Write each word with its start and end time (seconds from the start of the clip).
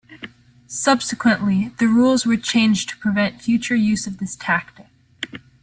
Subsequently, 0.65 1.73
the 1.77 1.85
rules 1.87 2.25
were 2.25 2.35
changed 2.35 2.89
to 2.89 2.97
prevent 2.97 3.39
future 3.39 3.75
use 3.75 4.07
of 4.07 4.17
this 4.17 4.35
tactic. 4.35 4.87